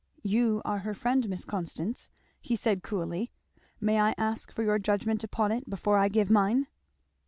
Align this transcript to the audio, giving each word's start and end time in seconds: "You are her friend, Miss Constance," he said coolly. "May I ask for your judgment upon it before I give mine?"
"You 0.23 0.63
are 0.65 0.79
her 0.79 0.95
friend, 0.95 1.29
Miss 1.29 1.45
Constance," 1.45 2.09
he 2.41 2.55
said 2.55 2.81
coolly. 2.81 3.31
"May 3.79 3.99
I 4.01 4.15
ask 4.17 4.51
for 4.51 4.63
your 4.63 4.79
judgment 4.79 5.23
upon 5.23 5.51
it 5.51 5.69
before 5.69 5.99
I 5.99 6.07
give 6.09 6.31
mine?" 6.31 6.65